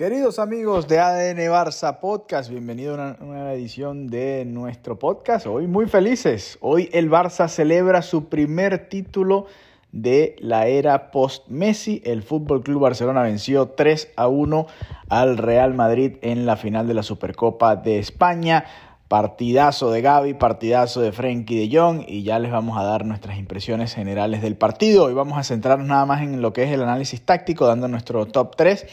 [0.00, 5.46] Queridos amigos de ADN Barça Podcast, bienvenido a una nueva edición de nuestro podcast.
[5.46, 6.56] Hoy muy felices.
[6.62, 9.44] Hoy el Barça celebra su primer título
[9.92, 12.00] de la era post-Messi.
[12.02, 14.66] El Fútbol Club Barcelona venció 3 a 1
[15.10, 18.64] al Real Madrid en la final de la Supercopa de España.
[19.06, 23.36] Partidazo de Gaby, partidazo de Frenkie de Jong y ya les vamos a dar nuestras
[23.36, 25.04] impresiones generales del partido.
[25.04, 28.24] Hoy vamos a centrarnos nada más en lo que es el análisis táctico, dando nuestro
[28.24, 28.86] top 3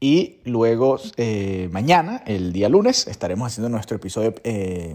[0.00, 4.94] y luego eh, mañana, el día lunes, estaremos haciendo nuestro episodio eh,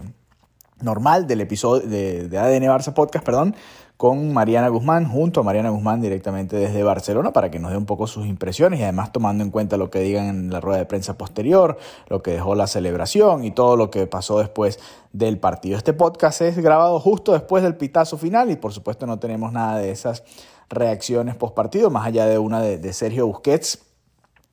[0.80, 3.56] normal del episodio de, de, ADN Barça Podcast, perdón,
[3.96, 7.86] con Mariana Guzmán, junto a Mariana Guzmán directamente desde Barcelona, para que nos dé un
[7.86, 10.86] poco sus impresiones y además tomando en cuenta lo que digan en la rueda de
[10.86, 14.78] prensa posterior, lo que dejó la celebración y todo lo que pasó después
[15.12, 15.76] del partido.
[15.78, 19.78] Este podcast es grabado justo después del pitazo final y por supuesto no tenemos nada
[19.78, 20.24] de esas
[20.68, 23.91] reacciones post partido, más allá de una de, de Sergio Busquets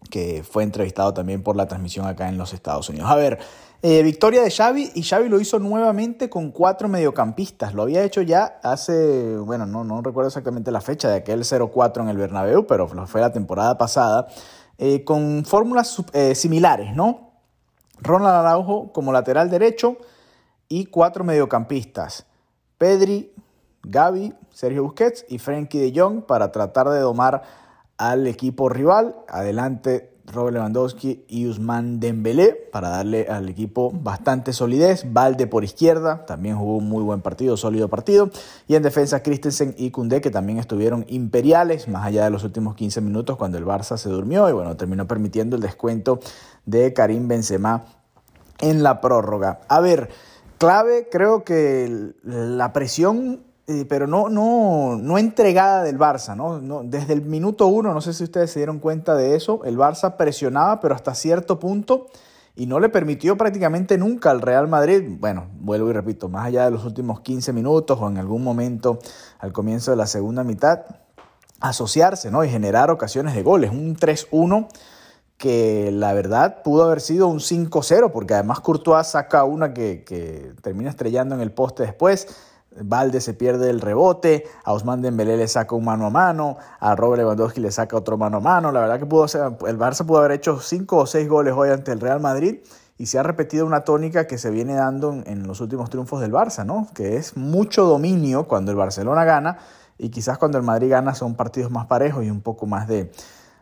[0.10, 3.10] que fue entrevistado también por la transmisión acá en los Estados Unidos.
[3.10, 3.40] A ver,
[3.82, 7.74] eh, victoria de Xavi y Xavi lo hizo nuevamente con cuatro mediocampistas.
[7.74, 12.02] Lo había hecho ya hace, bueno, no, no recuerdo exactamente la fecha de aquel 0-4
[12.02, 14.28] en el Bernabéu, pero fue la temporada pasada,
[14.78, 17.32] eh, con fórmulas eh, similares, ¿no?
[18.02, 19.98] Ronald Araujo como lateral derecho
[20.68, 22.26] y cuatro mediocampistas.
[22.78, 23.34] Pedri,
[23.84, 27.44] Gaby, Sergio Busquets y Frenkie de Jong para tratar de domar
[28.00, 29.16] al equipo rival.
[29.28, 35.06] Adelante Robert Lewandowski y Usman Dembélé para darle al equipo bastante solidez.
[35.12, 38.30] Valde por izquierda, también jugó un muy buen partido, sólido partido.
[38.68, 42.76] Y en defensa Christensen y Koundé que también estuvieron imperiales, más allá de los últimos
[42.76, 46.20] 15 minutos cuando el Barça se durmió y bueno, terminó permitiendo el descuento
[46.66, 47.86] de Karim Benzema
[48.60, 49.62] en la prórroga.
[49.68, 50.10] A ver,
[50.58, 56.60] clave creo que la presión eh, pero no, no, no entregada del Barça, ¿no?
[56.60, 56.82] ¿no?
[56.84, 60.18] Desde el minuto uno, no sé si ustedes se dieron cuenta de eso, el Barça
[60.18, 62.08] presionaba, pero hasta cierto punto,
[62.56, 66.66] y no le permitió prácticamente nunca al Real Madrid, bueno, vuelvo y repito, más allá
[66.66, 68.98] de los últimos 15 minutos o en algún momento
[69.38, 70.86] al comienzo de la segunda mitad,
[71.60, 72.44] asociarse, ¿no?
[72.44, 74.68] Y generar ocasiones de goles, un 3-1
[75.38, 80.54] que la verdad pudo haber sido un 5-0, porque además Courtois saca una que, que
[80.64, 82.49] termina estrellando en el poste después,
[82.84, 86.96] Valde se pierde el rebote, a Osman Dembélé le saca un mano a mano, a
[86.96, 88.72] Robert Lewandowski le saca otro mano a mano.
[88.72, 91.92] La verdad que pudo el Barça pudo haber hecho cinco o seis goles hoy ante
[91.92, 92.60] el Real Madrid
[92.98, 96.32] y se ha repetido una tónica que se viene dando en, los últimos triunfos del
[96.32, 96.88] Barça, ¿no?
[96.94, 99.58] Que es mucho dominio cuando el Barcelona gana
[99.98, 103.12] y quizás cuando el Madrid gana son partidos más parejos y un poco más de,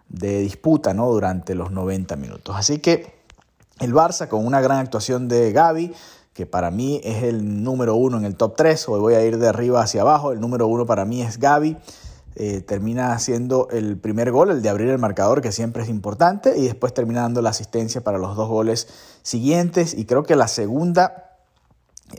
[0.09, 1.07] de disputa, ¿no?
[1.11, 2.55] Durante los 90 minutos.
[2.57, 3.15] Así que
[3.79, 5.93] el Barça con una gran actuación de Gaby,
[6.37, 8.89] que para mí es el número uno en el top 3.
[8.89, 10.31] Hoy voy a ir de arriba hacia abajo.
[10.31, 11.77] El número uno para mí es Gaby.
[12.35, 16.55] Eh, termina haciendo el primer gol, el de abrir el marcador, que siempre es importante,
[16.55, 18.87] y después termina dando la asistencia para los dos goles
[19.23, 19.95] siguientes.
[19.95, 21.39] Y creo que la segunda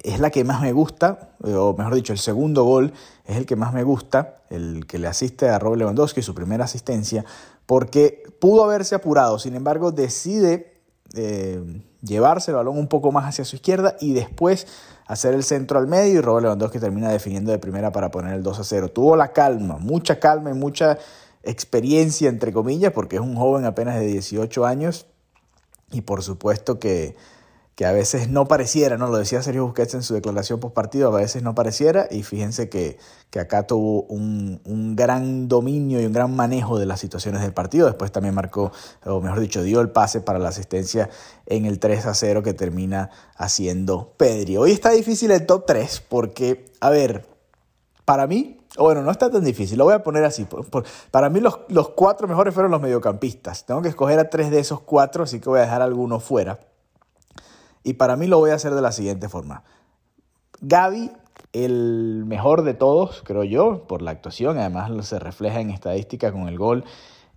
[0.02, 2.92] es la que más me gusta, o mejor dicho, el segundo gol
[3.24, 6.64] es el que más me gusta, el que le asiste a Robert Lewandowski, su primera
[6.64, 7.24] asistencia,
[7.66, 10.77] porque pudo haberse apurado, sin embargo decide
[11.14, 14.66] eh, llevarse el balón un poco más hacia su izquierda y después
[15.06, 18.42] hacer el centro al medio y Robert Lewandowski termina definiendo de primera para poner el
[18.42, 18.88] 2 a 0.
[18.90, 20.98] Tuvo la calma, mucha calma y mucha
[21.42, 25.06] experiencia entre comillas porque es un joven apenas de 18 años
[25.90, 27.16] y por supuesto que
[27.78, 29.06] que a veces no pareciera, ¿no?
[29.06, 32.68] Lo decía Sergio Busquets en su declaración post partido, a veces no pareciera, y fíjense
[32.68, 32.98] que,
[33.30, 37.52] que acá tuvo un, un, gran dominio y un gran manejo de las situaciones del
[37.52, 37.86] partido.
[37.86, 38.72] Después también marcó,
[39.06, 41.08] o mejor dicho, dio el pase para la asistencia
[41.46, 44.56] en el 3 a 0 que termina haciendo Pedri.
[44.56, 47.26] Hoy está difícil el top 3 porque, a ver,
[48.04, 50.48] para mí, bueno, no está tan difícil, lo voy a poner así.
[51.12, 53.66] Para mí los, los cuatro mejores fueron los mediocampistas.
[53.66, 56.58] Tengo que escoger a tres de esos cuatro, así que voy a dejar algunos fuera.
[57.88, 59.64] Y para mí lo voy a hacer de la siguiente forma.
[60.60, 61.10] Gaby,
[61.54, 66.48] el mejor de todos, creo yo, por la actuación, además se refleja en estadística con
[66.48, 66.84] el gol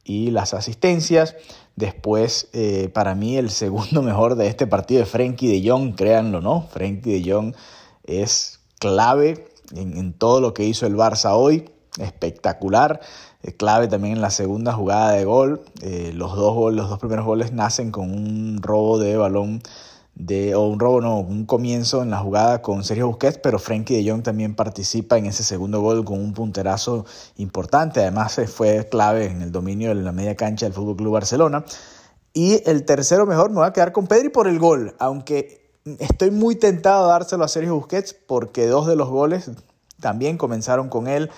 [0.04, 1.38] y las asistencias.
[1.78, 6.42] Después, eh, para mí, el segundo mejor de este partido es Frenkie de Jong, créanlo,
[6.42, 6.64] ¿no?
[6.64, 7.56] Frenkie de Jong
[8.04, 13.00] es clave en, todo lo que hizo el Barça hoy, espectacular.
[13.42, 15.62] Eh, clave también en la segunda jugada de gol.
[15.82, 19.62] Eh, los, dos los dos primeros goles nacen con un robo de balón
[20.16, 24.04] de, o un robo, no, un comienzo en la jugada con Sergio Busquets, pero Frenkie
[24.04, 27.06] de Jong también participa en ese segundo gol con un punterazo
[27.38, 28.02] importante.
[28.02, 31.64] Además, fue clave en el dominio de la media cancha del Fútbol Club Barcelona.
[32.34, 36.32] Y el tercero mejor me voy a quedar con Pedri por el gol, aunque estoy
[36.32, 39.52] muy tentado a dárselo a Sergio Busquets porque dos de los goles
[40.00, 41.30] también comenzaron con él.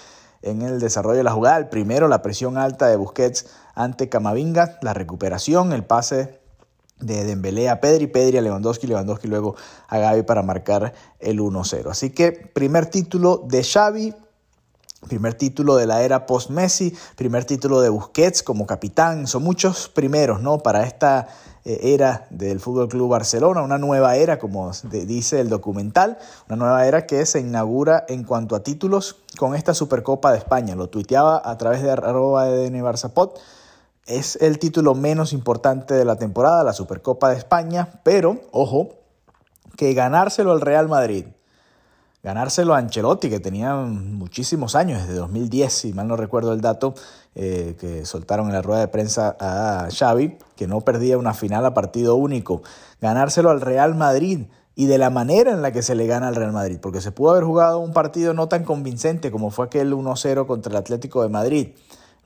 [0.43, 1.57] en el desarrollo de la jugada.
[1.57, 6.42] El primero, la presión alta de Busquets ante Camavinga, la recuperación, el pase
[6.99, 9.55] de Dembélé a Pedri, Pedri a Lewandowski, Lewandowski luego
[9.87, 11.89] a Gaby para marcar el 1-0.
[11.89, 14.13] Así que primer título de Xavi,
[15.07, 20.41] primer título de la era post-Messi, primer título de Busquets como capitán, son muchos primeros,
[20.41, 20.59] ¿no?
[20.59, 21.27] Para esta
[21.65, 26.17] eh, era del Fútbol Club Barcelona, una nueva era, como dice el documental,
[26.47, 30.75] una nueva era que se inaugura en cuanto a títulos con esta Supercopa de España.
[30.75, 33.39] Lo tuiteaba a través de arroba de Barzapot
[34.05, 38.89] es el título menos importante de la temporada, la Supercopa de España, pero ojo,
[39.77, 41.25] que ganárselo al Real Madrid,
[42.21, 46.95] ganárselo a Ancelotti, que tenía muchísimos años, desde 2010, si mal no recuerdo el dato,
[47.35, 51.65] eh, que soltaron en la rueda de prensa a Xavi, que no perdía una final
[51.65, 52.61] a partido único,
[53.01, 56.35] ganárselo al Real Madrid y de la manera en la que se le gana al
[56.35, 59.94] Real Madrid, porque se pudo haber jugado un partido no tan convincente como fue aquel
[59.94, 61.69] 1-0 contra el Atlético de Madrid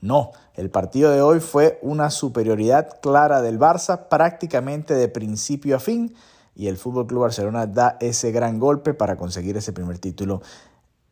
[0.00, 5.80] no, el partido de hoy fue una superioridad clara del Barça prácticamente de principio a
[5.80, 6.14] fin
[6.54, 10.42] y el Fútbol Club Barcelona da ese gran golpe para conseguir ese primer título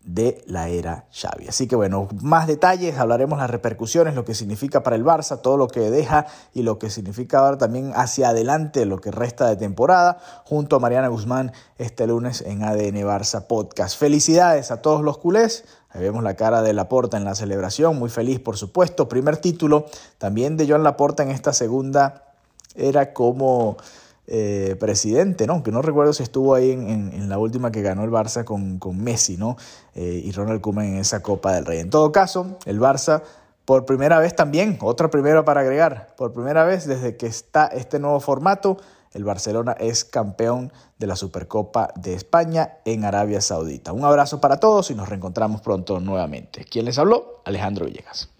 [0.06, 1.48] de la era Xavi.
[1.48, 5.56] Así que bueno, más detalles, hablaremos las repercusiones, lo que significa para el Barça, todo
[5.56, 9.56] lo que deja y lo que significa ahora también hacia adelante lo que resta de
[9.56, 13.98] temporada, junto a Mariana Guzmán este lunes en ADN Barça Podcast.
[13.98, 18.10] Felicidades a todos los culés, Ahí vemos la cara de Laporta en la celebración, muy
[18.10, 19.08] feliz por supuesto.
[19.08, 19.86] Primer título
[20.18, 22.34] también de Joan Laporta en esta segunda
[22.74, 23.78] era como
[24.28, 25.62] eh, presidente, ¿no?
[25.62, 29.02] Que no recuerdo si estuvo ahí en, la última que ganó el Barça con, con
[29.02, 29.56] Messi, ¿no?
[29.94, 31.80] Eh, y Ronald Koeman en esa Copa del Rey.
[31.80, 33.22] En todo caso, el Barça
[33.64, 37.98] por primera vez también, otra primera para agregar, por primera vez desde que está este
[37.98, 38.78] nuevo formato,
[39.12, 43.92] el Barcelona es campeón de la Supercopa de España en Arabia Saudita.
[43.92, 46.64] Un abrazo para todos y nos reencontramos pronto nuevamente.
[46.64, 47.42] ¿Quién les habló?
[47.44, 48.35] Alejandro Villegas.